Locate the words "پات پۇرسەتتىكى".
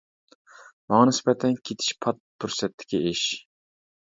2.07-3.03